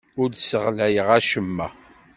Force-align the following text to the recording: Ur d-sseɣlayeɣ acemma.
Ur 0.21 0.27
d-sseɣlayeɣ 0.29 1.07
acemma. 1.17 1.67